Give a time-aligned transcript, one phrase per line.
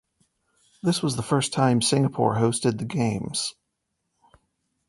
[0.81, 3.53] This was the first time Singapore hosted the games.